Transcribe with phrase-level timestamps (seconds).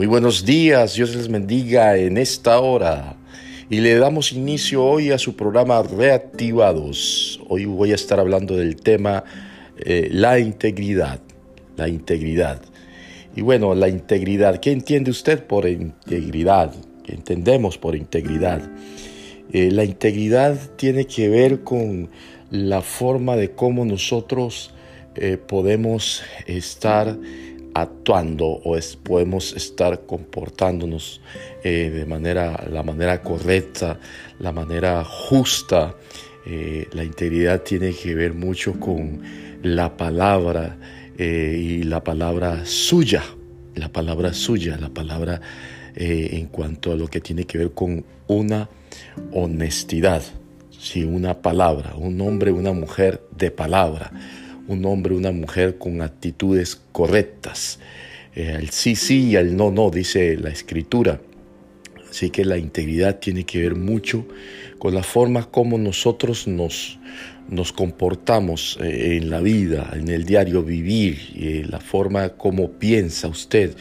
[0.00, 3.16] Muy buenos días, Dios les bendiga en esta hora.
[3.68, 7.38] Y le damos inicio hoy a su programa Reactivados.
[7.50, 9.24] Hoy voy a estar hablando del tema
[9.76, 11.20] eh, la integridad.
[11.76, 12.62] La integridad.
[13.36, 14.58] Y bueno, la integridad.
[14.58, 16.72] ¿Qué entiende usted por integridad?
[17.04, 18.62] ¿Qué entendemos por integridad?
[19.52, 22.08] Eh, la integridad tiene que ver con
[22.50, 24.72] la forma de cómo nosotros
[25.14, 27.18] eh, podemos estar
[27.74, 31.20] actuando o podemos estar comportándonos
[31.62, 33.98] eh, de manera, la manera correcta,
[34.38, 35.94] la manera justa.
[36.46, 39.20] Eh, la integridad tiene que ver mucho con
[39.62, 40.78] la palabra
[41.18, 43.22] y la palabra suya,
[43.74, 45.38] la palabra suya, la palabra
[45.94, 48.70] en cuanto a lo que tiene que ver con una
[49.32, 50.22] honestidad.
[50.70, 54.10] Si una palabra, un hombre, una mujer de palabra
[54.68, 57.78] un hombre, una mujer con actitudes correctas.
[58.34, 61.20] Eh, el sí, sí y el no, no, dice la escritura.
[62.08, 64.26] Así que la integridad tiene que ver mucho
[64.78, 66.98] con la forma como nosotros nos,
[67.48, 73.28] nos comportamos eh, en la vida, en el diario vivir, eh, la forma como piensa
[73.28, 73.76] usted,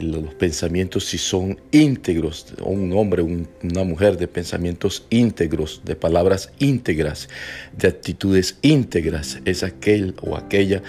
[0.00, 7.28] los pensamientos si son íntegros, un hombre, una mujer de pensamientos íntegros, de palabras íntegras,
[7.76, 10.82] de actitudes íntegras, es aquel o aquella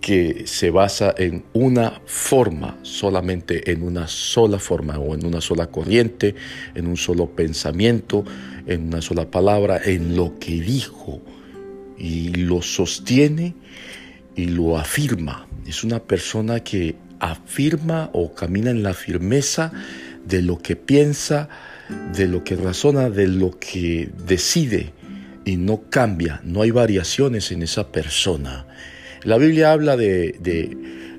[0.00, 5.68] que se basa en una forma, solamente en una sola forma o en una sola
[5.68, 6.34] corriente,
[6.74, 8.24] en un solo pensamiento,
[8.66, 11.22] en una sola palabra, en lo que dijo
[11.96, 13.54] y lo sostiene
[14.34, 15.46] y lo afirma.
[15.66, 19.72] Es una persona que afirma o camina en la firmeza
[20.26, 21.48] de lo que piensa,
[22.14, 24.92] de lo que razona, de lo que decide
[25.44, 28.66] y no cambia, no hay variaciones en esa persona.
[29.22, 30.36] La Biblia habla de,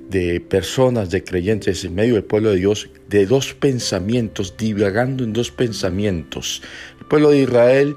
[0.10, 5.32] de, personas, de creyentes en medio del pueblo de Dios, de dos pensamientos, divagando en
[5.32, 6.62] dos pensamientos.
[7.00, 7.96] El pueblo de Israel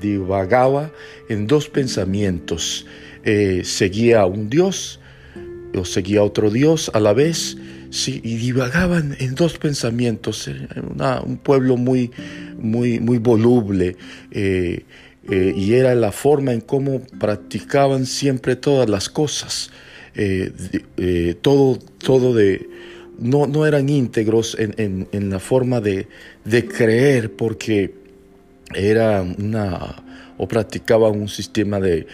[0.00, 0.90] divagaba
[1.28, 2.84] en dos pensamientos.
[3.24, 4.98] Eh, seguía a un Dios
[5.74, 7.56] o seguía otro Dios a la vez,
[8.06, 10.48] y divagaban en dos pensamientos,
[11.24, 12.10] un pueblo muy,
[12.58, 13.96] muy, muy voluble,
[14.30, 14.84] eh,
[15.30, 19.70] eh, y era la forma en cómo practicaban siempre todas las cosas,
[20.14, 20.52] eh,
[21.40, 22.68] todo, todo de,
[23.18, 26.08] no, no eran íntegros en, en, la forma de,
[26.44, 27.94] de creer, porque
[28.74, 30.02] era una,
[30.36, 32.06] o practicaban un sistema de,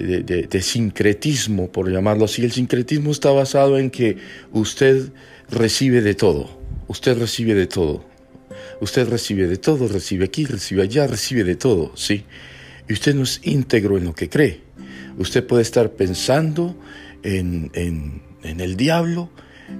[0.00, 2.44] de, sincretismo, por llamarlo así.
[2.44, 4.16] El sincretismo está basado en que
[4.52, 5.10] usted
[5.50, 6.50] recibe de todo,
[6.88, 8.04] usted recibe de todo,
[8.80, 12.24] usted recibe de todo, recibe aquí, recibe allá, recibe de todo, ¿sí?
[12.88, 14.60] Y usted no es íntegro en lo que cree.
[15.18, 16.76] Usted puede estar pensando
[17.22, 17.70] en,
[18.42, 19.30] el diablo,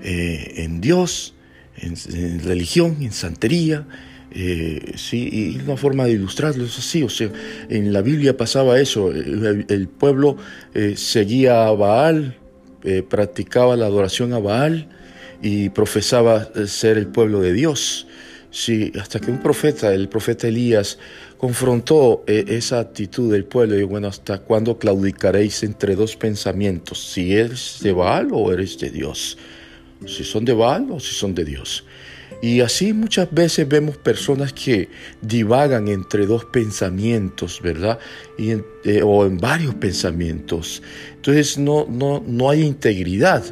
[0.02, 1.34] eh, en Dios,
[1.76, 3.86] en religión, en santería,
[4.32, 7.30] eh, sí, y una forma de ilustrarlo es así, o sea,
[7.68, 10.36] en la Biblia pasaba eso, el, pueblo
[10.72, 12.36] eh, seguía a Baal,
[12.84, 14.88] eh, practicaba la adoración a Baal
[15.42, 18.06] y profesaba ser el pueblo de Dios.
[18.52, 20.98] Sí, hasta que un profeta, el profeta Elías,
[21.36, 27.12] confrontó esa actitud del pueblo y bueno, ¿hasta cuándo claudicaréis entre dos pensamientos?
[27.12, 29.38] Si eres de Baal o eres de Dios.
[30.06, 31.84] Si son de Baal o si son de Dios.
[32.42, 34.88] Y así muchas veces vemos personas que
[35.20, 37.98] divagan entre dos pensamientos, ¿verdad?
[38.38, 40.82] Eh, o en varios pensamientos.
[41.16, 43.44] Entonces no, no, no hay integridad.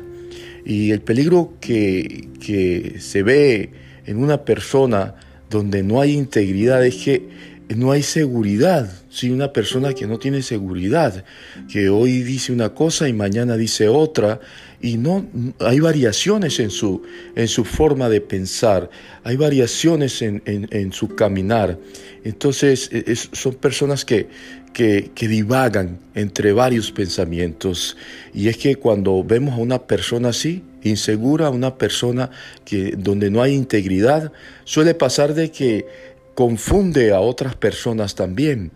[0.64, 3.70] Y el peligro que, que se ve
[4.06, 5.16] en una persona
[5.50, 7.28] donde no hay integridad es que
[7.76, 8.90] no hay seguridad.
[9.10, 11.24] Si una persona que no tiene seguridad,
[11.70, 14.40] que hoy dice una cosa y mañana dice otra,
[14.80, 15.26] y no
[15.60, 17.02] hay variaciones en su,
[17.34, 18.90] en su forma de pensar,
[19.24, 21.78] hay variaciones en, en, su caminar.
[22.24, 24.28] Entonces e, son personas que,
[24.72, 27.96] que, divagan entre varios pensamientos.
[28.32, 32.30] Y es que cuando vemos a una persona así, insegura, una persona
[32.64, 34.32] que, donde no hay integridad,
[34.64, 35.86] suele pasar de que
[36.34, 38.70] confunde a otras personas también,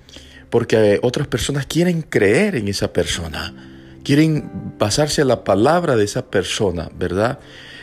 [0.51, 3.72] porque otras personas quieren creer en esa persona,
[4.05, 7.39] quieren pasarse a la palabra de esa persona, ¿verdad?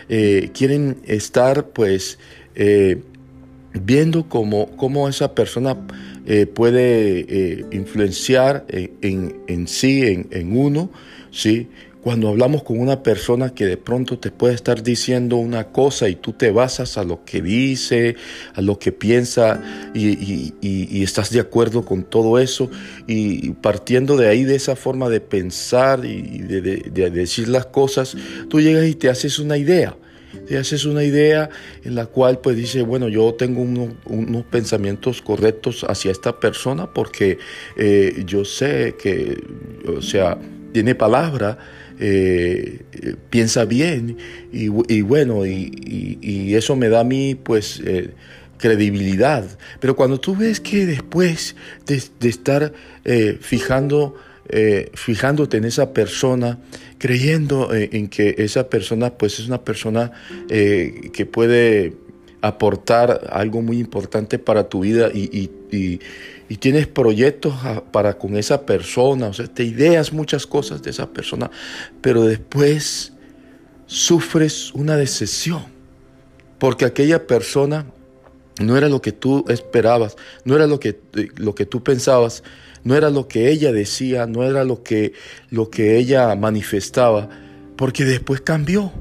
[0.09, 2.17] Eh, quieren estar pues
[2.55, 3.01] eh,
[3.73, 5.77] viendo cómo, cómo, esa persona
[6.25, 10.89] eh, puede influenciar en, en, sí, en, en, uno,
[11.31, 11.69] ¿sí?
[12.01, 16.15] Cuando hablamos con una persona que de pronto te puede estar diciendo una cosa y
[16.15, 18.15] tú te basas a lo que dice,
[18.53, 19.61] a lo que piensa
[19.93, 22.69] y, estás de acuerdo con todo eso
[23.07, 28.15] y partiendo de ahí, de esa forma de pensar y de, decir las cosas,
[28.49, 29.95] tú llegas y te haces una idea.
[30.47, 31.49] Te haces una idea
[31.83, 37.39] en la cual pues dice, bueno, yo tengo unos pensamientos correctos hacia esta persona porque
[37.77, 39.41] eh, yo sé que,
[39.87, 40.37] o sea,
[40.71, 41.57] tiene palabra,
[41.99, 42.83] eh,
[43.29, 44.17] piensa bien
[44.53, 44.69] y,
[45.01, 48.11] bueno, y, eso me da a mí pues eh,
[48.57, 49.45] credibilidad.
[49.79, 51.55] Pero cuando tú ves que después
[51.85, 52.73] de, estar
[53.05, 54.15] eh, fijando,
[54.93, 56.57] fijándote en esa persona,
[56.97, 60.11] creyendo en que esa persona pues es una persona
[60.47, 61.93] que puede
[62.41, 65.49] aportar algo muy importante para tu vida y,
[66.59, 67.53] tienes proyectos
[67.91, 71.51] para con esa persona, o sea, te ideas muchas cosas de esa persona,
[72.01, 73.13] pero después
[73.85, 75.63] sufres una decepción,
[76.57, 77.85] porque aquella persona
[78.59, 80.99] no era lo que tú esperabas, no era lo que,
[81.37, 82.43] lo que tú pensabas,
[82.83, 85.13] no era lo que ella decía, no era lo que,
[85.49, 87.29] lo que ella manifestaba,
[87.75, 88.91] porque después cambió.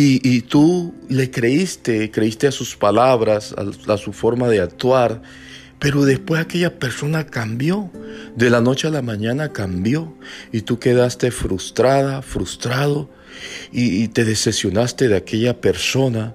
[0.00, 3.52] Y, tú le creíste, creíste a sus palabras,
[3.88, 5.22] a, su forma de actuar,
[5.80, 7.90] pero después aquella persona cambió,
[8.36, 10.14] de la noche a la mañana cambió,
[10.52, 13.10] y tú quedaste frustrada, frustrado,
[13.72, 16.32] y, te decepcionaste de aquella persona,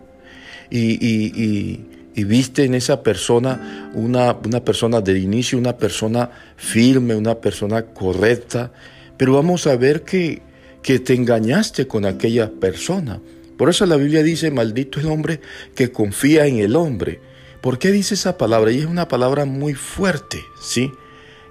[0.69, 1.85] y,
[2.15, 8.73] viste en esa persona una, una persona de inicio, una persona firme, una persona correcta,
[9.15, 10.41] pero vamos a ver que,
[10.81, 13.21] que te engañaste con aquella persona.
[13.57, 15.39] Por eso la Biblia dice, maldito el hombre
[15.75, 17.19] que confía en el hombre.
[17.61, 18.71] ¿Por qué dice esa palabra?
[18.71, 20.91] Y es una palabra muy fuerte, ¿sí?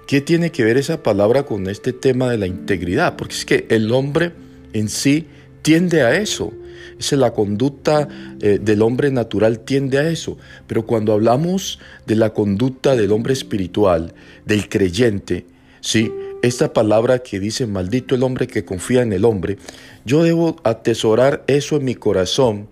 [0.07, 3.15] ¿Qué tiene que ver esa palabra con este tema de la integridad?
[3.15, 4.33] Porque es que el hombre
[4.73, 5.27] en sí
[5.61, 6.53] tiende a eso.
[6.99, 8.07] Esa es la conducta
[8.41, 10.37] eh, del hombre natural tiende a eso.
[10.67, 14.13] Pero cuando hablamos de la conducta del hombre espiritual,
[14.45, 15.45] del creyente,
[15.81, 16.11] ¿sí?
[16.43, 19.57] Esta palabra que dice, maldito el hombre que confía en el hombre,
[20.05, 22.67] yo debo atesorar eso en mi corazón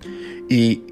[0.49, 0.83] y,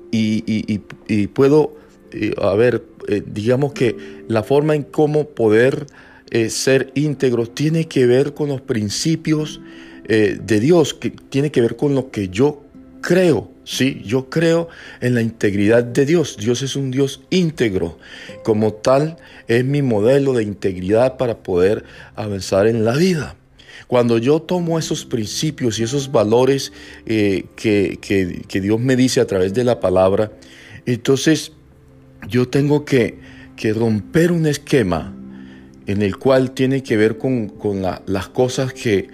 [1.33, 1.75] puedo,
[2.13, 5.87] eh, a ver, eh, digamos que la forma en cómo poder
[6.31, 9.61] eh, ser íntegro tiene que ver con los principios
[10.07, 12.63] de Dios, que tiene que ver con lo que yo
[12.99, 14.67] creo, sí, yo creo
[14.99, 16.37] en la integridad de Dios.
[16.37, 17.99] Dios es un Dios íntegro.
[18.43, 19.17] Como tal,
[19.47, 21.83] es mi modelo de integridad para poder
[22.15, 23.35] avanzar en la vida.
[23.87, 26.73] Cuando yo tomo esos principios y esos valores
[27.05, 30.31] eh, que, que, Dios me dice a través de la palabra,
[30.85, 31.53] entonces
[32.27, 33.19] yo tengo que,
[33.55, 35.15] que romper un esquema
[35.89, 37.51] en el cual tiene que ver con,
[38.05, 39.09] las cosas que,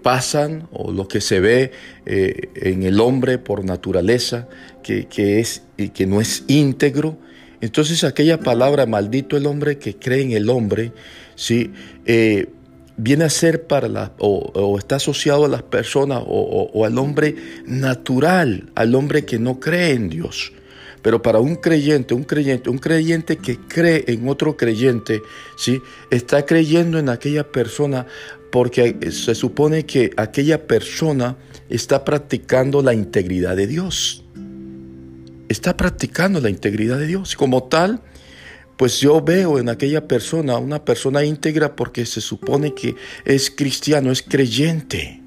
[0.00, 1.72] pasan o lo que se ve
[2.06, 4.46] eh, en el hombre por naturaleza,
[4.84, 7.18] que, que no es íntegro.
[7.60, 10.92] Entonces aquella palabra, maldito el hombre que cree en el hombre,
[11.34, 11.72] ¿sí?
[12.06, 12.46] Eh,
[12.96, 17.34] viene a ser para la, o, está asociado a las personas o, o, al hombre
[17.66, 20.52] natural, al hombre que no cree en Dios.
[21.02, 25.22] Pero para un creyente, un creyente, un creyente que cree en otro creyente,
[25.56, 25.80] ¿sí?
[26.10, 28.06] está creyendo en aquella persona
[28.50, 31.36] porque se supone que aquella persona
[31.68, 34.24] está practicando la integridad de Dios.
[35.48, 37.34] Está practicando la integridad de Dios.
[37.36, 38.02] Como tal,
[38.76, 42.94] pues yo veo en aquella persona una persona íntegra porque se supone que
[43.24, 45.22] es cristiano, es creyente.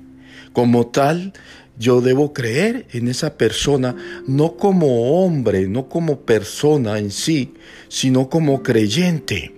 [0.53, 1.33] Como tal,
[1.77, 3.95] yo debo creer en esa persona
[4.27, 7.53] no como hombre, no como persona en sí,
[7.87, 9.55] sino como creyente.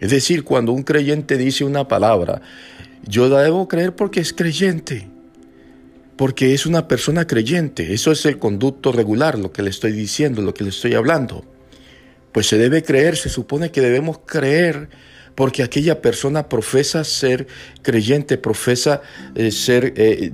[0.00, 2.42] Es decir, cuando un creyente dice una palabra,
[3.04, 5.08] yo la debo creer porque es creyente,
[6.16, 7.92] porque es una persona creyente.
[7.92, 11.44] Eso es el conducto regular, lo que le estoy diciendo, lo que le estoy hablando.
[12.30, 14.88] Pues se debe creer, se supone que debemos creer
[15.38, 17.46] porque aquella persona profesa ser
[17.82, 19.02] creyente, profesa
[19.36, 20.32] eh, ser eh,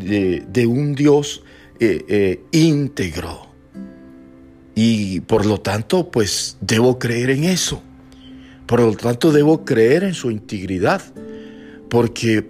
[0.49, 1.43] de, un Dios
[1.79, 3.47] eh, íntegro.
[4.75, 7.83] Y por lo tanto, pues debo creer en eso.
[8.65, 11.03] Por lo tanto, debo creer en su integridad,
[11.91, 12.49] porque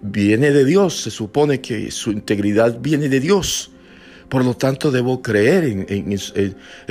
[0.00, 3.72] viene de Dios, se supone que su integridad viene de Dios.
[4.30, 6.18] Por lo tanto, debo creer en,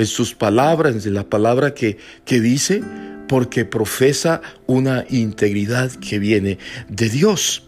[0.05, 2.83] sus palabras, en la palabra que, que dice,
[3.27, 6.57] porque profesa una integridad que viene
[6.89, 7.63] de Dios.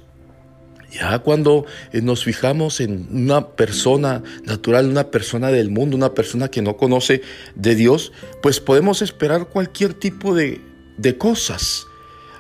[0.91, 6.49] Ya cuando eh, nos fijamos en una persona natural, una persona del mundo, una persona
[6.49, 7.21] que no conoce
[7.55, 8.11] de Dios,
[8.41, 10.61] pues podemos esperar cualquier tipo de,
[10.97, 11.85] de cosas.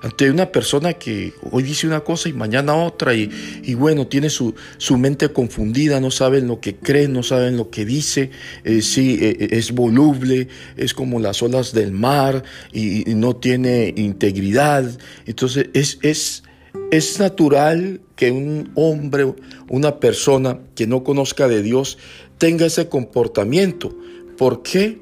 [0.01, 4.55] Ante una persona que hoy dice una cosa y mañana otra y, bueno, tiene su,
[4.77, 8.31] su, mente confundida, no saben lo que cree, no saben lo que dice,
[8.63, 13.93] eh, sí, eh, eh, es voluble, es como las olas del mar y, no tiene
[13.97, 14.97] integridad.
[15.25, 16.43] Entonces es, es,
[16.91, 19.33] es natural que un hombre,
[19.67, 21.97] una persona que no conozca de Dios
[22.37, 23.95] tenga ese comportamiento.
[24.37, 25.01] ¿Por qué?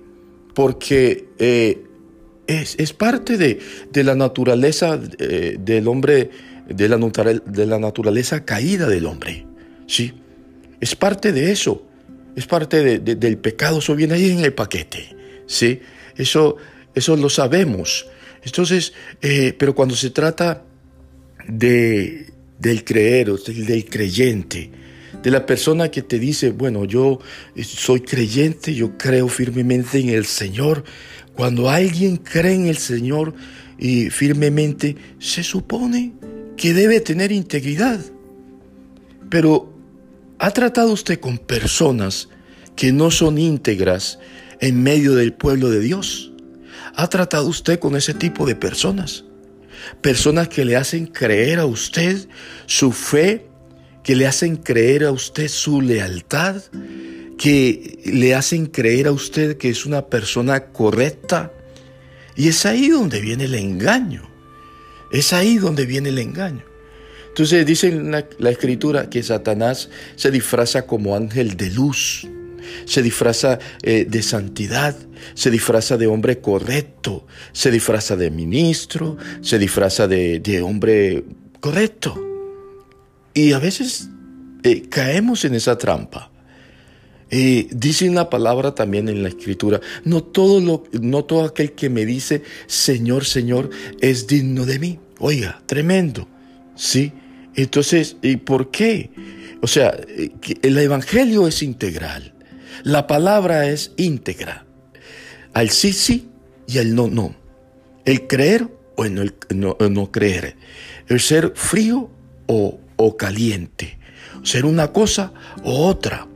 [0.55, 1.85] Porque
[2.47, 6.29] es, parte de, la naturaleza eh, del hombre,
[6.67, 9.45] de la, de la, naturaleza caída del hombre.
[9.85, 10.13] ¿sí?
[10.79, 11.85] Es parte de eso.
[12.35, 13.79] Es parte del pecado.
[13.79, 15.15] Eso viene ahí en el paquete.
[15.45, 15.81] ¿sí?
[16.15, 16.57] Eso,
[16.95, 18.07] eso lo sabemos.
[18.43, 20.63] Entonces, eh, pero cuando se trata
[21.47, 24.71] de, del creer, del, del creyente,
[25.21, 27.19] de la persona que te dice, bueno, yo
[27.63, 30.83] soy creyente, yo creo firmemente en el Señor,
[31.37, 33.35] cuando alguien cree en el Señor
[33.77, 36.13] y firmemente, se supone
[36.57, 37.99] que debe tener integridad.
[39.29, 39.71] Pero
[40.39, 42.27] ¿ha tratado usted con personas
[42.75, 44.17] que no son íntegras
[44.61, 46.31] en medio del pueblo de Dios?
[46.95, 49.23] ¿Ha tratado usted con ese tipo de personas?
[50.01, 52.27] Personas que le hacen creer a usted
[52.65, 53.45] su fe,
[54.03, 56.63] que le hacen creer a usted su lealtad,
[57.37, 61.53] que le hacen creer a usted que es una persona correcta.
[62.35, 64.29] Y es ahí donde viene el engaño.
[65.11, 66.63] Es ahí donde viene el engaño.
[67.29, 72.27] Entonces dice la, la escritura que Satanás se disfraza como ángel de luz,
[72.85, 74.95] se disfraza eh, de santidad,
[75.33, 81.23] se disfraza de hombre correcto, se disfraza de ministro, se disfraza de, hombre
[81.59, 82.23] correcto.
[83.33, 84.09] Y a veces
[84.63, 86.31] eh, caemos en esa trampa.
[87.29, 91.89] Eh, dice una palabra también en la escritura, no todo, lo, no todo aquel que
[91.89, 93.69] me dice Señor, Señor
[93.99, 94.99] es digno de mí.
[95.19, 96.27] Oiga, tremendo.
[96.75, 97.11] ¿Sí?
[97.55, 99.09] Entonces, ¿y por qué?
[99.61, 100.31] O sea, eh,
[100.61, 102.33] el Evangelio es integral.
[102.83, 104.65] La palabra es íntegra.
[105.53, 106.29] Al sí, sí
[106.67, 107.35] y al no, no.
[108.05, 110.55] El creer o el no, creer.
[111.07, 112.09] El ser frío
[112.45, 113.97] o, o caliente.
[114.43, 116.26] Ser una cosa o otra.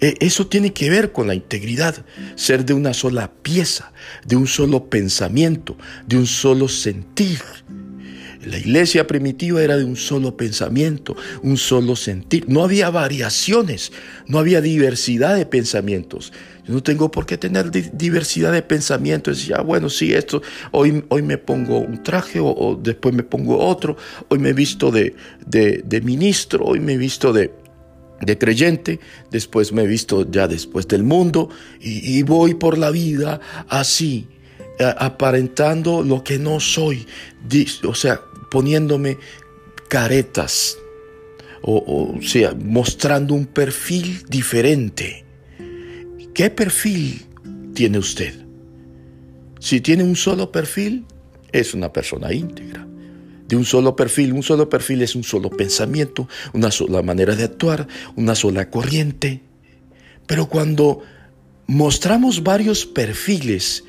[0.00, 2.04] E, eso tiene que ver con la integridad,
[2.34, 3.92] ser de una sola pieza,
[4.26, 5.76] de un solo pensamiento,
[6.06, 7.40] de un solo sentir.
[8.44, 12.48] La iglesia primitiva era de un solo pensamiento, un solo sentir.
[12.48, 13.92] No había variaciones,
[14.26, 16.32] no había diversidad de pensamientos.
[16.66, 19.46] Yo no tengo por qué tener diversidad de pensamientos.
[19.46, 20.40] Ya, bueno, sí, esto,
[20.70, 23.98] hoy, hoy me pongo un traje o, después me pongo otro.
[24.28, 25.14] Hoy me he visto de,
[25.44, 27.52] de ministro, hoy me he visto de,
[28.20, 29.00] de creyente,
[29.30, 31.48] después me he visto ya después del mundo
[31.80, 34.28] y, voy por la vida así,
[34.98, 37.06] aparentando lo que no soy,
[37.84, 39.18] o sea, poniéndome
[39.88, 40.76] caretas,
[41.62, 45.24] o, o sea, mostrando un perfil diferente.
[46.34, 47.26] ¿Qué perfil
[47.74, 48.34] tiene usted?
[49.58, 51.04] Si tiene un solo perfil,
[51.52, 52.89] es una persona íntegra
[53.50, 54.32] de un solo perfil.
[54.32, 59.42] Un solo perfil es un solo pensamiento, una sola manera de actuar, una sola corriente.
[60.26, 61.02] Pero cuando
[61.66, 63.84] mostramos varios perfiles,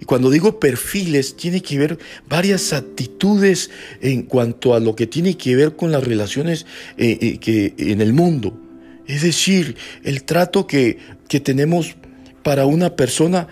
[0.00, 5.36] y cuando digo perfiles, tiene que ver varias actitudes en cuanto a lo que tiene
[5.36, 6.66] que ver con las relaciones
[6.98, 8.60] eh, eh, que, en el mundo.
[9.06, 11.94] Es decir, el trato que, que tenemos
[12.42, 13.46] para una persona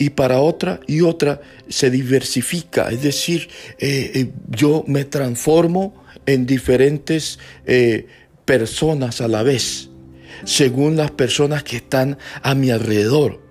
[0.00, 6.46] y para otra y otra se diversifica, es decir, eh, eh, yo me transformo en
[6.46, 8.06] diferentes eh,
[8.46, 9.90] personas a la vez,
[10.44, 13.42] según las personas que están a mi alrededor.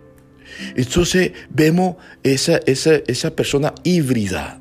[0.76, 4.60] Entonces vemos esa, esa, esa persona híbrida,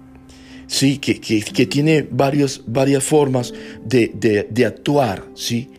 [0.67, 0.99] ¿sí?
[0.99, 5.71] que, que, que tiene varios, varias formas de, de, de actuar, ¿sí?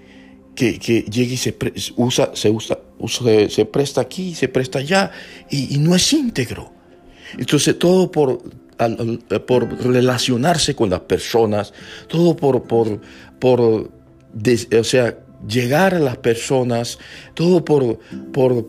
[0.55, 1.55] que, que llega y se
[1.97, 5.11] usa, se usa, se, presta aquí, se presta allá,
[5.49, 6.71] y, no es íntegro.
[7.37, 8.41] Entonces todo por,
[9.45, 11.73] por relacionarse con las personas,
[12.07, 12.99] todo por, por,
[13.39, 16.99] por o sea, llegar a las personas,
[17.33, 17.99] todo por,
[18.33, 18.65] por,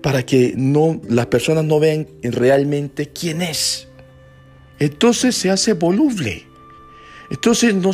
[0.00, 3.88] para que no, las personas no vean realmente quién es.
[4.78, 6.49] Entonces se hace voluble.
[7.30, 7.92] Entonces no,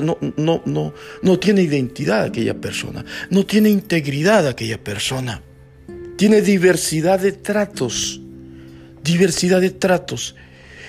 [0.00, 5.42] no, no, no, no tiene identidad aquella persona, no tiene integridad aquella persona,
[6.16, 8.20] tiene diversidad de tratos,
[9.02, 10.36] diversidad de tratos.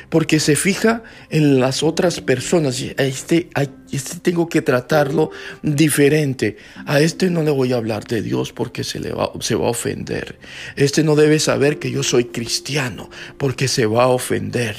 [0.09, 2.81] Porque se fija en las otras personas.
[2.97, 3.49] A este,
[3.91, 6.57] este tengo que tratarlo diferente.
[6.85, 9.67] A este no le voy a hablar de Dios porque se, le va, se va
[9.67, 10.39] a ofender.
[10.75, 14.75] Este no debe saber que yo soy cristiano porque se va a ofender.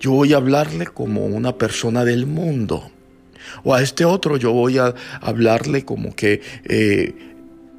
[0.00, 2.90] Yo voy a hablarle como una persona del mundo.
[3.64, 7.14] O a este otro yo voy a hablarle como que eh,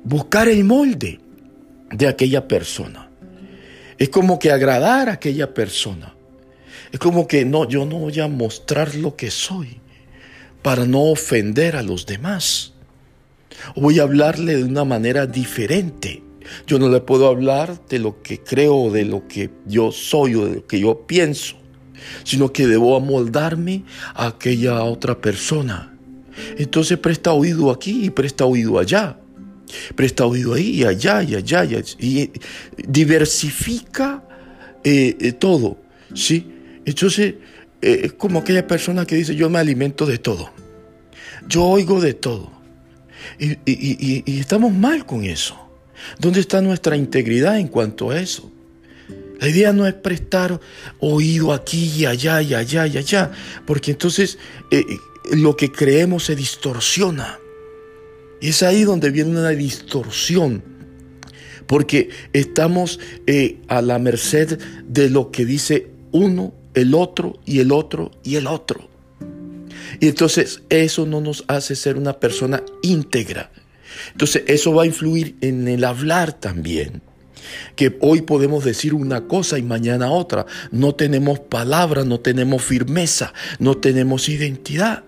[0.03, 1.19] buscar el molde
[1.91, 3.09] de aquella persona.
[3.97, 6.13] Es como que agradar a aquella persona.
[6.93, 9.79] Es como que no, yo no voy a mostrar lo que soy
[10.61, 12.73] para no ofender a los demás.
[13.75, 16.21] Voy a hablarle de una manera diferente.
[16.67, 20.45] Yo no le puedo hablar de lo que creo, de lo que yo soy o
[20.45, 21.55] de lo que yo pienso,
[22.23, 25.97] sino que debo amoldarme a aquella otra persona.
[26.59, 29.17] Entonces presta oído aquí y presta oído allá.
[29.95, 32.29] Presta oído ahí y allá y allá y,
[32.87, 34.23] diversifica
[34.83, 35.77] eh, eh, todo,
[36.13, 36.53] ¿sí?
[36.85, 37.35] Entonces,
[37.81, 40.51] eh, es como aquella persona que dice, yo me alimento de todo.
[41.47, 42.51] Yo oigo de todo.
[43.39, 45.57] Y, y, estamos mal con eso.
[46.19, 48.51] ¿Dónde está nuestra integridad en cuanto a eso?
[49.39, 50.59] La idea no es prestar
[50.99, 53.31] oído aquí y allá y allá y allá,
[53.65, 54.37] porque entonces
[54.71, 54.83] eh,
[55.33, 57.39] lo que creemos se distorsiona.
[58.39, 60.63] Y es ahí donde viene una distorsión,
[61.67, 67.71] porque estamos eh, a la merced de lo que dice uno el otro y el
[67.71, 68.89] otro y el otro.
[69.99, 73.51] Y entonces eso no nos hace ser una persona íntegra.
[74.11, 77.01] Entonces eso va a influir en el hablar también.
[77.75, 80.45] Que hoy podemos decir una cosa y mañana otra.
[80.71, 85.03] No tenemos palabra, no tenemos firmeza, no tenemos identidad.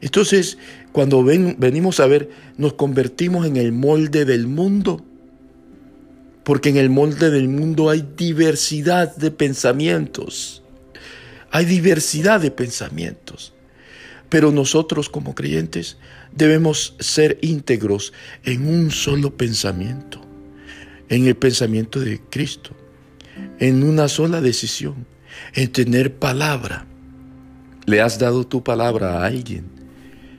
[0.00, 0.58] Entonces,
[0.92, 5.04] cuando venimos a ver, nos convertimos en el molde del mundo.
[6.44, 10.59] Porque en el molde del mundo hay diversidad de pensamientos.
[11.50, 13.52] Hay diversidad de pensamientos,
[14.28, 15.96] pero nosotros como creyentes
[16.32, 18.12] debemos ser íntegros
[18.44, 20.20] en un solo pensamiento,
[21.08, 22.70] en el pensamiento de Cristo,
[23.58, 25.06] en una sola decisión,
[25.54, 26.86] en tener palabra.
[27.86, 29.66] Le has dado tu palabra a alguien,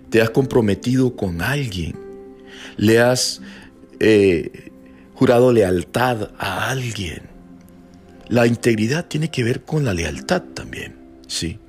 [0.10, 1.96] te has comprometido con alguien,
[2.77, 3.41] le has
[4.00, 4.72] eh,
[5.13, 7.24] jurado lealtad a alguien.
[8.30, 11.00] La integridad tiene que ver con la lealtad también.
[11.32, 11.60] ¿Sí?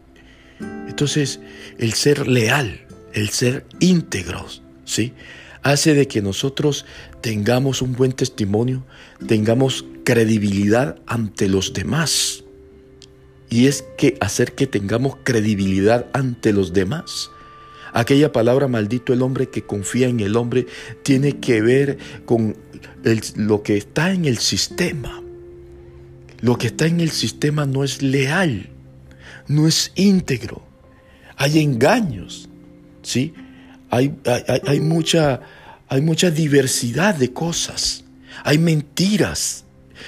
[0.88, 1.40] Entonces,
[1.78, 2.80] el ser leal,
[3.14, 5.12] el ser íntegros, ¿sí?
[5.62, 6.84] Hace de que nosotros
[7.20, 8.84] tengamos un buen testimonio,
[9.26, 12.42] tengamos credibilidad ante los demás.
[13.48, 17.30] Y es que hacer que tengamos credibilidad ante los demás.
[17.92, 20.66] Aquella palabra maldito el hombre que confía en el hombre
[21.02, 22.56] tiene que ver con
[23.36, 25.22] lo que está en el sistema.
[26.40, 28.71] Lo que está en el sistema no es leal
[29.52, 30.62] no es íntegro.
[31.36, 32.48] Hay engaños,
[33.02, 33.34] ¿sí?
[33.90, 34.14] Hay,
[34.66, 35.40] hay, mucha,
[35.88, 38.04] hay mucha diversidad de cosas.
[38.44, 39.64] Hay mentiras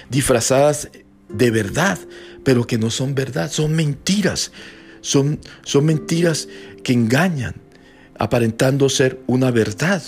[0.09, 0.89] disfrazadas
[1.29, 1.99] de verdad,
[2.45, 4.53] pero que no son verdad, son mentiras.
[5.01, 6.49] Son, son mentiras
[6.83, 7.55] que engañan,
[8.19, 10.03] aparentando ser una verdad.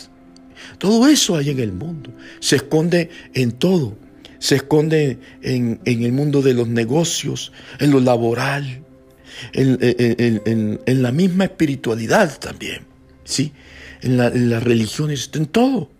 [0.78, 2.10] Todo eso hay en el mundo.
[2.40, 3.98] Se esconde en todo.
[4.38, 8.85] Se esconde en, en el mundo de los negocios, en lo laboral,
[9.52, 12.86] en, la misma espiritualidad también,
[13.24, 13.52] ¿sí?
[14.02, 15.90] En, las religiones, en todo.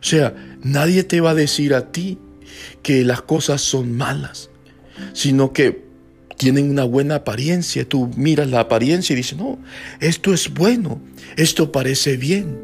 [0.00, 2.18] O sea, nadie te va a decir a ti
[2.82, 4.50] que las cosas son malas,
[5.12, 5.84] sino que
[6.36, 7.86] tienen una buena apariencia.
[7.86, 9.58] Tú miras la apariencia y dices, no,
[10.00, 11.00] esto es bueno,
[11.36, 12.58] esto parece bien,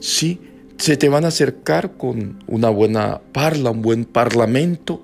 [0.00, 0.40] ¿sí?
[0.78, 5.02] Se te van a acercar con una buena parla, un buen parlamento,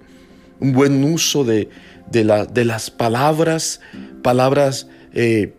[0.59, 1.69] un buen uso de,
[2.11, 3.81] de las palabras
[4.23, 5.53] palabras eh,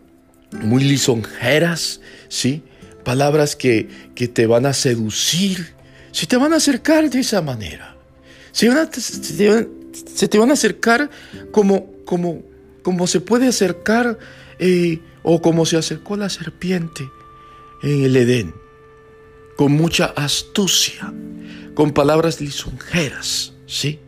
[0.52, 2.63] muy lisonjeras, ¿sí?
[3.04, 5.74] Palabras que, que, te van a seducir,
[6.12, 7.95] si te van a acercar de esa manera.
[8.52, 8.67] Se,
[10.28, 11.10] te, van, a acercar
[11.52, 12.43] como, como,
[12.84, 14.19] como se puede acercar
[14.60, 17.04] eh, o como se acercó la serpiente
[17.82, 18.54] en el Edén,
[19.56, 21.13] con mucha astucia,
[21.74, 24.00] con palabras lisonjeras, ¿sí?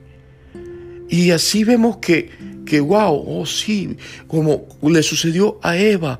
[1.09, 2.31] Y así vemos que
[2.65, 3.97] que wow, oh sí,
[4.27, 6.19] como le sucedió a Eva,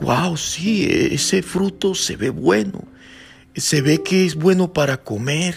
[0.00, 2.84] wow, sí, ese fruto se ve bueno,
[3.54, 5.56] se ve que es bueno para comer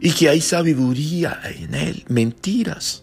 [0.00, 3.02] y que hay sabiduría en él, mentiras.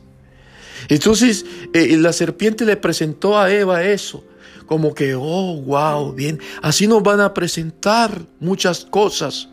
[0.88, 4.24] Entonces eh, la serpiente le presentó a Eva eso,
[4.66, 9.50] como que, oh, wow, bien, así nos van a presentar muchas cosas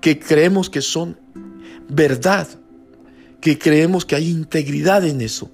[0.00, 1.18] que creemos que son
[1.88, 2.48] verdad,
[3.40, 5.50] que creemos que hay integridad en eso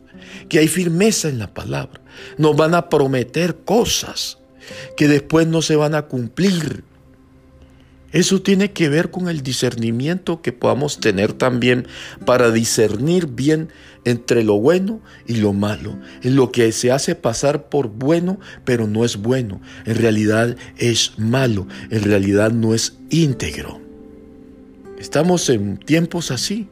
[0.48, 2.00] que hay firmeza en la palabra.
[2.38, 4.38] Nos van a prometer cosas
[4.96, 6.84] que después no se van a cumplir.
[8.12, 11.86] Eso tiene que ver con el discernimiento que podamos tener también
[12.24, 13.68] para discernir bien
[14.04, 18.86] entre lo bueno y lo malo, en lo que se hace pasar por bueno, pero
[18.86, 23.80] no es bueno, en realidad es malo, en realidad no es íntegro.
[24.98, 26.68] Estamos en tiempos así,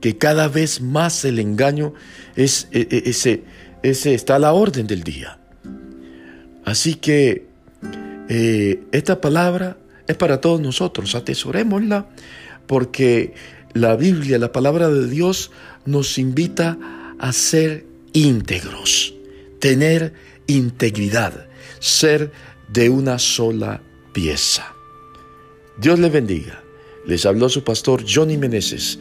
[0.00, 1.94] que cada vez más el engaño
[2.36, 3.42] es, e, e, ese,
[3.82, 5.38] ese está a la orden del día.
[6.64, 7.46] Así que
[8.28, 12.08] eh, esta palabra es para todos nosotros, atesorémosla,
[12.66, 13.34] porque
[13.74, 15.50] la Biblia, la palabra de Dios,
[15.86, 16.78] nos invita
[17.18, 19.14] a ser íntegros,
[19.60, 20.12] tener
[20.46, 21.46] integridad,
[21.78, 22.32] ser
[22.68, 23.82] de una sola
[24.12, 24.74] pieza.
[25.78, 26.62] Dios le bendiga.
[27.06, 28.98] Les habló su pastor Johnny Meneses,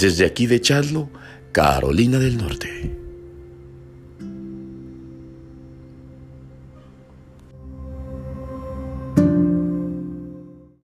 [0.00, 1.10] desde aquí de Charlo,
[1.52, 2.99] Carolina del Norte.